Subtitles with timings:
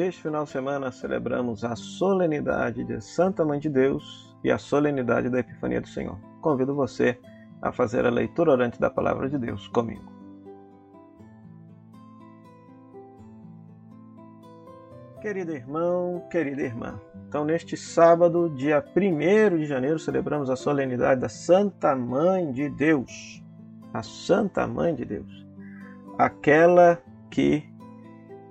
[0.00, 5.30] este final de semana celebramos a solenidade de Santa Mãe de Deus e a solenidade
[5.30, 6.18] da Epifania do Senhor.
[6.42, 7.18] Convido você
[7.62, 10.04] a fazer a leitura orante da Palavra de Deus comigo.
[15.22, 21.28] Querido irmão, querida irmã, então neste sábado, dia 1 de janeiro, celebramos a solenidade da
[21.28, 23.42] Santa Mãe de Deus.
[23.94, 25.46] A Santa Mãe de Deus.
[26.18, 27.64] Aquela que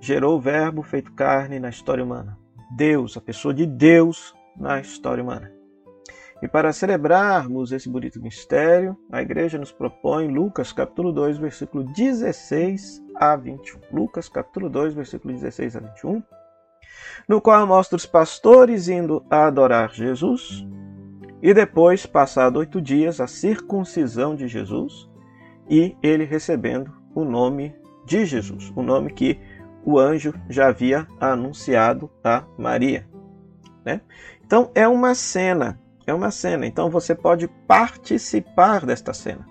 [0.00, 2.38] gerou o Verbo feito carne na história humana.
[2.76, 5.52] Deus, a pessoa de Deus na história humana.
[6.42, 13.02] E para celebrarmos esse bonito mistério, a igreja nos propõe Lucas capítulo 2, versículo 16
[13.14, 13.80] a 21.
[13.90, 16.22] Lucas capítulo 2, versículo 16 a 21
[17.28, 20.66] no qual mostra os pastores indo a adorar Jesus
[21.42, 25.08] e depois, passado oito dias, a circuncisão de Jesus
[25.68, 27.74] e ele recebendo o nome
[28.04, 29.38] de Jesus, o nome que
[29.86, 33.06] o anjo já havia anunciado a Maria.
[33.84, 34.00] Né?
[34.44, 36.66] Então é uma cena, é uma cena.
[36.66, 39.46] Então você pode participar desta cena.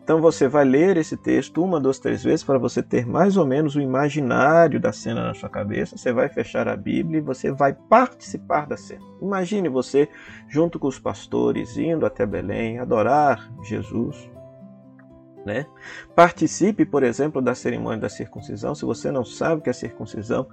[0.00, 3.44] Então você vai ler esse texto uma, duas, três vezes para você ter mais ou
[3.44, 5.98] menos o imaginário da cena na sua cabeça.
[5.98, 9.02] Você vai fechar a Bíblia e você vai participar da cena.
[9.20, 10.08] Imagine você
[10.48, 14.30] junto com os pastores indo até Belém adorar Jesus.
[15.46, 15.64] Né?
[16.12, 18.74] Participe, por exemplo, da cerimônia da circuncisão.
[18.74, 20.48] Se você não sabe o que é circuncisão,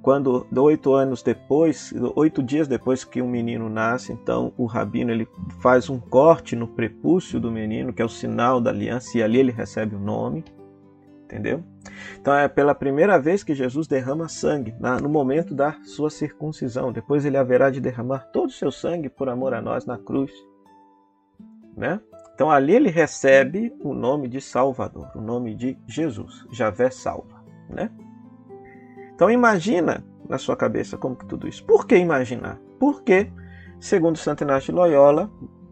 [0.00, 5.28] quando oito anos depois, oito dias depois que um menino nasce, então o rabino ele
[5.60, 9.38] faz um corte no prepúcio do menino, que é o sinal da aliança, e ali
[9.38, 10.42] ele recebe o nome,
[11.24, 11.62] entendeu?
[12.18, 16.90] Então é pela primeira vez que Jesus derrama sangue, no momento da sua circuncisão.
[16.90, 20.32] Depois ele haverá de derramar todo o seu sangue por amor a nós na cruz,
[21.76, 22.00] né?
[22.38, 27.90] Então ali ele recebe o nome de Salvador, o nome de Jesus, Javé salva, né?
[29.12, 31.64] Então imagina na sua cabeça como que tudo isso.
[31.64, 32.60] Por que imaginar?
[32.78, 33.32] Porque,
[33.80, 35.28] segundo Santo Inácio de Loyola,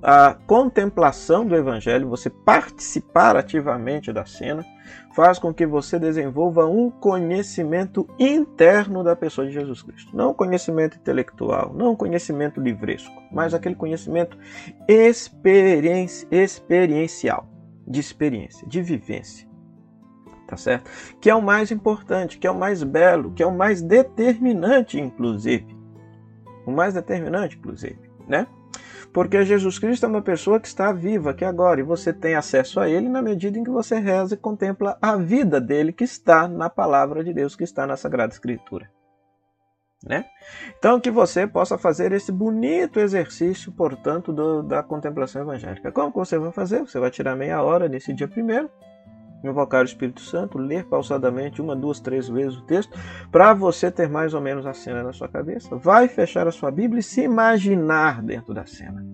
[0.08, 4.64] a contemplação do Evangelho, você participar ativamente da cena,
[5.16, 10.16] faz com que você desenvolva um conhecimento interno da pessoa de Jesus Cristo.
[10.16, 14.38] Não conhecimento intelectual, não conhecimento livresco, mas aquele conhecimento
[16.30, 17.48] experiencial,
[17.84, 19.44] de experiência, de vivência
[20.46, 20.88] tá certo?
[21.20, 24.96] Que é o mais importante, que é o mais belo, que é o mais determinante,
[24.96, 25.76] inclusive.
[26.64, 28.46] O mais determinante, inclusive, né?
[29.12, 32.78] Porque Jesus Cristo é uma pessoa que está viva aqui agora e você tem acesso
[32.78, 36.46] a Ele na medida em que você reza e contempla a vida dele que está
[36.46, 38.90] na palavra de Deus, que está na Sagrada Escritura.
[40.04, 40.26] Né?
[40.78, 45.90] Então, que você possa fazer esse bonito exercício, portanto, do, da contemplação evangélica.
[45.90, 46.80] Como você vai fazer?
[46.80, 48.70] Você vai tirar meia hora nesse dia primeiro
[49.44, 52.98] invocar o Espírito Santo, ler pausadamente uma, duas, três vezes o texto,
[53.30, 55.76] para você ter mais ou menos a cena na sua cabeça.
[55.76, 59.04] Vai fechar a sua Bíblia e se imaginar dentro da cena.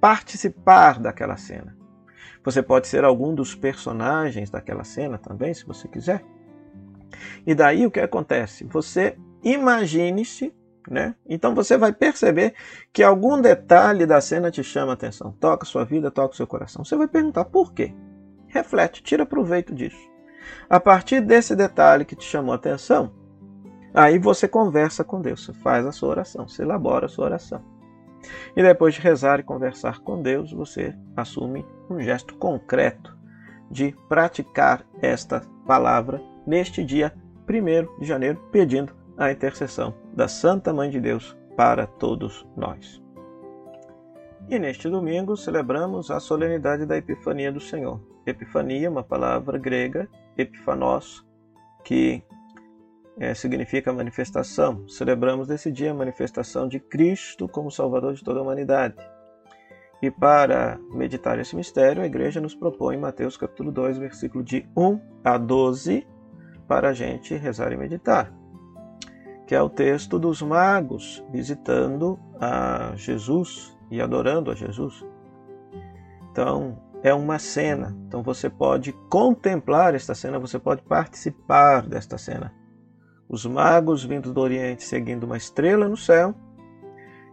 [0.00, 1.76] Participar daquela cena.
[2.44, 6.24] Você pode ser algum dos personagens daquela cena também, se você quiser.
[7.46, 8.64] E daí o que acontece?
[8.64, 10.54] Você imagine-se
[10.90, 11.14] né?
[11.28, 12.54] Então você vai perceber
[12.92, 16.84] que algum detalhe da cena te chama a atenção, toca sua vida, toca seu coração.
[16.84, 17.94] Você vai perguntar por quê?
[18.48, 20.08] Reflete, tira proveito disso.
[20.68, 23.12] A partir desse detalhe que te chamou a atenção,
[23.92, 27.62] aí você conversa com Deus, você faz a sua oração, você elabora a sua oração.
[28.56, 33.16] E depois de rezar e conversar com Deus, você assume um gesto concreto
[33.70, 37.14] de praticar esta palavra neste dia
[37.48, 43.02] 1 de janeiro, pedindo a intercessão da Santa Mãe de Deus para todos nós.
[44.50, 48.00] E neste domingo celebramos a solenidade da Epifania do Senhor.
[48.24, 51.22] Epifania, uma palavra grega, epifanos,
[51.84, 52.22] que
[53.20, 54.88] é, significa manifestação.
[54.88, 58.96] Celebramos nesse dia a manifestação de Cristo como Salvador de toda a humanidade.
[60.00, 64.98] E para meditar esse mistério, a igreja nos propõe Mateus capítulo 2, versículo de 1
[65.24, 66.06] a 12,
[66.66, 68.32] para a gente rezar e meditar.
[69.46, 75.04] Que é o texto dos magos visitando a Jesus e adorando a Jesus.
[76.30, 77.96] Então, é uma cena.
[78.06, 82.52] Então você pode contemplar esta cena, você pode participar desta cena.
[83.28, 86.34] Os magos vindo do Oriente seguindo uma estrela no céu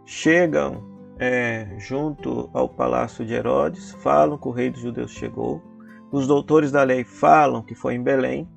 [0.05, 0.83] chegam
[1.17, 5.61] é, junto ao palácio de Herodes, falam que o rei dos judeus chegou.
[6.11, 8.47] Os doutores da lei falam que foi em Belém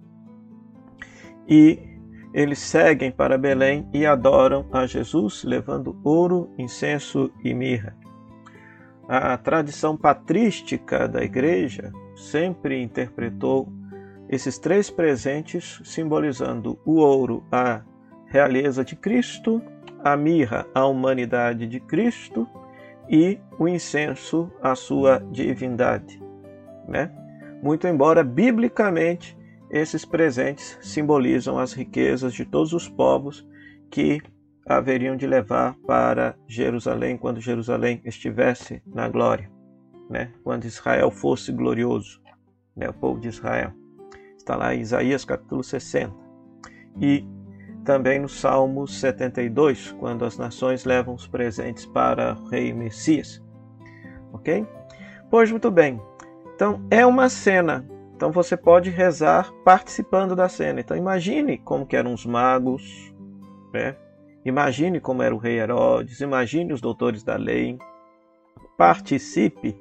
[1.48, 1.97] e
[2.38, 7.96] eles seguem para Belém e adoram a Jesus, levando ouro, incenso e mirra.
[9.08, 13.72] A tradição patrística da Igreja sempre interpretou
[14.28, 17.82] esses três presentes simbolizando o ouro, a
[18.26, 19.60] realeza de Cristo,
[20.04, 22.46] a mirra, a humanidade de Cristo
[23.10, 26.22] e o incenso, a sua divindade.
[26.86, 27.10] Né?
[27.60, 29.36] Muito embora biblicamente
[29.70, 33.46] esses presentes simbolizam as riquezas de todos os povos
[33.90, 34.20] que
[34.66, 39.50] haveriam de levar para Jerusalém quando Jerusalém estivesse na glória,
[40.10, 40.32] né?
[40.44, 42.20] quando Israel fosse glorioso,
[42.76, 42.88] né?
[42.88, 43.72] o povo de Israel.
[44.36, 46.14] Está lá em Isaías capítulo 60.
[47.00, 47.26] E
[47.84, 53.42] também no Salmo 72, quando as nações levam os presentes para o rei Messias.
[54.32, 54.66] Ok?
[55.30, 56.00] Pois muito bem.
[56.54, 57.86] Então é uma cena.
[58.18, 60.80] Então você pode rezar participando da cena.
[60.80, 63.14] Então imagine como eram os magos,
[63.72, 63.94] né?
[64.44, 67.78] Imagine como era o rei Herodes, imagine os doutores da lei.
[68.76, 69.80] Participe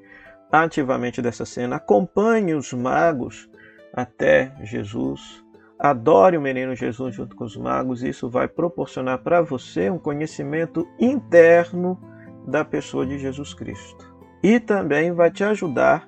[0.52, 3.50] ativamente dessa cena, acompanhe os magos
[3.92, 5.44] até Jesus,
[5.80, 10.88] adore o menino Jesus junto com os magos, isso vai proporcionar para você um conhecimento
[11.00, 12.00] interno
[12.48, 14.16] da pessoa de Jesus Cristo.
[14.44, 16.08] E também vai te ajudar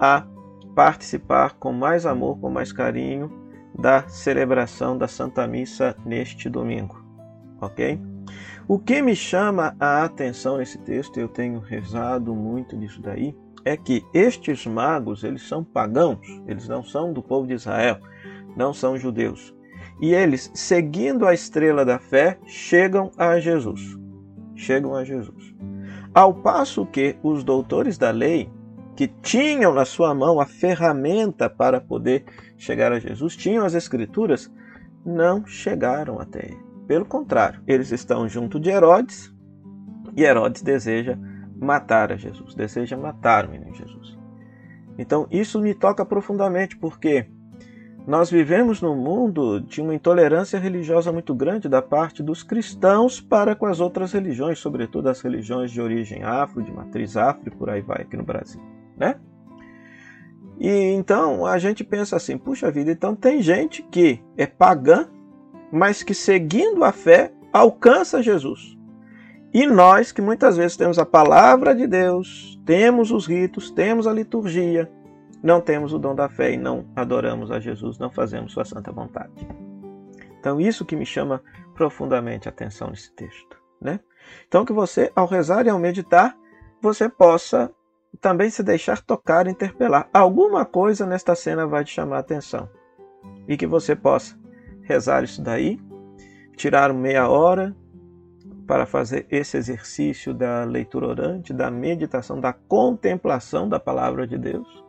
[0.00, 0.26] a
[0.78, 3.28] participar com mais amor, com mais carinho
[3.76, 7.08] da celebração da Santa Missa neste domingo
[7.60, 8.00] ok?
[8.66, 13.34] O que me chama a atenção nesse texto, eu tenho rezado muito nisso daí,
[13.64, 17.98] é que estes magos, eles são pagãos, eles não são do povo de Israel,
[18.56, 19.54] não são judeus.
[20.00, 23.98] E eles, seguindo a estrela da fé, chegam a Jesus.
[24.54, 25.54] Chegam a Jesus.
[26.14, 28.50] Ao passo que os doutores da lei,
[28.98, 32.24] que tinham na sua mão a ferramenta para poder
[32.56, 34.52] chegar a Jesus, tinham as escrituras,
[35.06, 36.58] não chegaram até ele.
[36.88, 39.32] Pelo contrário, eles estão junto de Herodes
[40.16, 41.16] e Herodes deseja
[41.56, 44.18] matar a Jesus, deseja matar o menino Jesus.
[44.98, 47.28] Então isso me toca profundamente porque
[48.04, 53.54] nós vivemos num mundo de uma intolerância religiosa muito grande da parte dos cristãos para
[53.54, 57.70] com as outras religiões, sobretudo as religiões de origem afro, de matriz afro e por
[57.70, 58.60] aí vai aqui no Brasil,
[58.98, 59.16] né?
[60.58, 65.08] E então a gente pensa assim, puxa vida, então tem gente que é pagã
[65.70, 68.76] mas que seguindo a fé alcança Jesus.
[69.52, 74.12] E nós que muitas vezes temos a palavra de Deus, temos os ritos, temos a
[74.12, 74.90] liturgia,
[75.42, 78.92] não temos o dom da fé e não adoramos a Jesus, não fazemos sua santa
[78.92, 79.48] vontade.
[80.38, 81.42] Então isso que me chama
[81.74, 84.00] profundamente a atenção nesse texto, né?
[84.46, 86.36] Então que você ao rezar e ao meditar,
[86.82, 87.70] você possa
[88.20, 90.08] também se deixar tocar, interpelar.
[90.12, 92.68] Alguma coisa nesta cena vai te chamar a atenção.
[93.46, 94.36] E que você possa
[94.82, 95.78] rezar isso daí,
[96.56, 97.76] tirar meia hora
[98.66, 104.84] para fazer esse exercício da leitura orante, da meditação, da contemplação da palavra de Deus.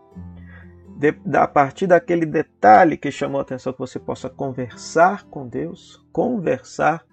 [0.98, 6.06] De, a partir daquele detalhe que chamou a atenção, que você possa conversar com Deus,
[6.12, 7.06] conversar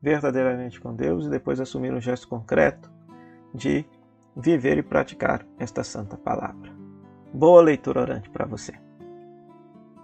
[0.00, 2.92] verdadeiramente com Deus e depois assumir um gesto concreto
[3.52, 3.84] de
[4.36, 6.72] viver e praticar esta santa palavra.
[7.32, 8.72] Boa leitura orante para você.